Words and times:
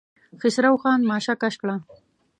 خسرو 0.41 0.73
خان 0.81 0.99
ماشه 1.09 1.33
کش 1.41 1.55
کړه. 1.61 1.75